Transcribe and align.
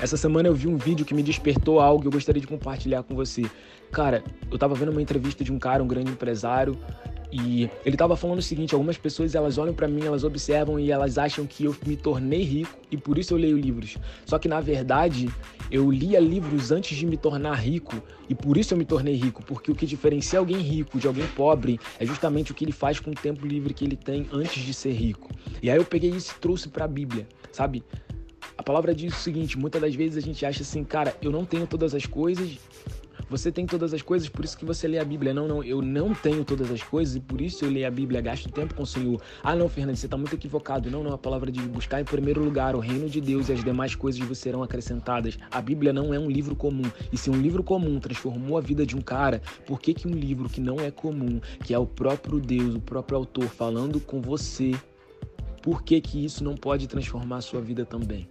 Essa 0.00 0.16
semana 0.16 0.48
eu 0.48 0.54
vi 0.54 0.68
um 0.68 0.76
vídeo 0.76 1.04
que 1.04 1.12
me 1.12 1.24
despertou 1.24 1.80
algo 1.80 2.02
que 2.02 2.06
eu 2.06 2.12
gostaria 2.12 2.40
de 2.40 2.46
compartilhar 2.46 3.02
com 3.02 3.16
você. 3.16 3.42
Cara, 3.90 4.22
eu 4.48 4.56
tava 4.56 4.74
vendo 4.76 4.92
uma 4.92 5.02
entrevista 5.02 5.42
de 5.42 5.52
um 5.52 5.58
cara, 5.58 5.82
um 5.82 5.88
grande 5.88 6.12
empresário, 6.12 6.78
e 7.32 7.64
ele 7.84 7.96
estava 7.96 8.16
falando 8.16 8.38
o 8.38 8.42
seguinte: 8.42 8.74
algumas 8.74 8.96
pessoas 8.96 9.34
elas 9.34 9.58
olham 9.58 9.74
para 9.74 9.88
mim, 9.88 10.04
elas 10.04 10.22
observam 10.22 10.78
e 10.78 10.92
elas 10.92 11.18
acham 11.18 11.44
que 11.46 11.64
eu 11.64 11.74
me 11.84 11.96
tornei 11.96 12.42
rico 12.42 12.70
e 12.92 12.96
por 12.96 13.18
isso 13.18 13.34
eu 13.34 13.38
leio 13.38 13.58
livros. 13.58 13.96
Só 14.24 14.38
que 14.38 14.46
na 14.46 14.60
verdade 14.60 15.28
eu 15.68 15.90
lia 15.90 16.20
livros 16.20 16.70
antes 16.70 16.96
de 16.96 17.04
me 17.04 17.16
tornar 17.16 17.54
rico 17.54 18.00
e 18.28 18.36
por 18.36 18.56
isso 18.56 18.74
eu 18.74 18.78
me 18.78 18.84
tornei 18.84 19.14
rico, 19.14 19.42
porque 19.44 19.70
o 19.70 19.74
que 19.74 19.84
diferencia 19.84 20.38
alguém 20.38 20.58
rico 20.58 20.98
de 20.98 21.08
alguém 21.08 21.26
pobre 21.34 21.78
é 21.98 22.06
justamente 22.06 22.52
o 22.52 22.54
que 22.54 22.64
ele 22.64 22.72
faz 22.72 23.00
com 23.00 23.10
o 23.10 23.14
tempo 23.14 23.44
livre 23.44 23.74
que 23.74 23.84
ele 23.84 23.96
tem 23.96 24.28
antes 24.32 24.62
de 24.62 24.72
ser 24.72 24.92
rico. 24.92 25.28
E 25.60 25.68
aí 25.68 25.76
eu 25.76 25.84
peguei 25.84 26.10
isso 26.10 26.34
e 26.36 26.40
trouxe 26.40 26.68
para 26.68 26.84
a 26.84 26.88
Bíblia, 26.88 27.26
sabe? 27.50 27.82
Palavra 28.68 28.94
diz 28.94 29.14
o 29.14 29.16
seguinte: 29.16 29.58
muitas 29.58 29.80
das 29.80 29.94
vezes 29.94 30.18
a 30.18 30.20
gente 30.20 30.44
acha 30.44 30.62
assim, 30.62 30.84
cara, 30.84 31.16
eu 31.22 31.30
não 31.30 31.42
tenho 31.42 31.66
todas 31.66 31.94
as 31.94 32.04
coisas, 32.04 32.58
você 33.30 33.50
tem 33.50 33.64
todas 33.64 33.94
as 33.94 34.02
coisas, 34.02 34.28
por 34.28 34.44
isso 34.44 34.58
que 34.58 34.64
você 34.66 34.86
lê 34.86 34.98
a 34.98 35.04
Bíblia. 35.06 35.32
Não, 35.32 35.48
não, 35.48 35.64
eu 35.64 35.80
não 35.80 36.12
tenho 36.14 36.44
todas 36.44 36.70
as 36.70 36.82
coisas 36.82 37.16
e 37.16 37.20
por 37.20 37.40
isso 37.40 37.64
eu 37.64 37.70
leio 37.70 37.86
a 37.86 37.90
Bíblia, 37.90 38.20
gasto 38.20 38.50
tempo 38.50 38.74
com 38.74 38.82
o 38.82 38.86
Senhor. 38.86 39.22
Ah, 39.42 39.56
não, 39.56 39.70
Fernando, 39.70 39.96
você 39.96 40.04
está 40.04 40.18
muito 40.18 40.34
equivocado. 40.34 40.90
Não, 40.90 41.02
não, 41.02 41.14
a 41.14 41.16
palavra 41.16 41.50
de 41.50 41.62
buscar 41.62 42.02
em 42.02 42.04
primeiro 42.04 42.44
lugar 42.44 42.76
o 42.76 42.78
reino 42.78 43.08
de 43.08 43.22
Deus 43.22 43.48
e 43.48 43.54
as 43.54 43.64
demais 43.64 43.94
coisas 43.94 44.20
vos 44.20 44.36
serão 44.36 44.62
acrescentadas. 44.62 45.38
A 45.50 45.62
Bíblia 45.62 45.90
não 45.90 46.12
é 46.12 46.18
um 46.18 46.30
livro 46.30 46.54
comum. 46.54 46.90
E 47.10 47.16
se 47.16 47.30
um 47.30 47.40
livro 47.40 47.62
comum 47.62 47.98
transformou 47.98 48.58
a 48.58 48.60
vida 48.60 48.84
de 48.84 48.94
um 48.94 49.00
cara, 49.00 49.40
por 49.66 49.80
que, 49.80 49.94
que 49.94 50.06
um 50.06 50.12
livro 50.12 50.46
que 50.46 50.60
não 50.60 50.78
é 50.78 50.90
comum, 50.90 51.40
que 51.64 51.72
é 51.72 51.78
o 51.78 51.86
próprio 51.86 52.38
Deus, 52.38 52.74
o 52.74 52.80
próprio 52.80 53.16
autor 53.16 53.48
falando 53.48 53.98
com 53.98 54.20
você, 54.20 54.72
por 55.62 55.82
que, 55.82 55.98
que 56.02 56.22
isso 56.22 56.44
não 56.44 56.54
pode 56.54 56.86
transformar 56.86 57.38
a 57.38 57.40
sua 57.40 57.62
vida 57.62 57.86
também? 57.86 58.28